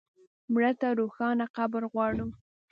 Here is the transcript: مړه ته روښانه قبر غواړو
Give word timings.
مړه 0.53 0.71
ته 0.79 0.87
روښانه 0.99 1.45
قبر 1.57 1.83
غواړو 1.91 2.27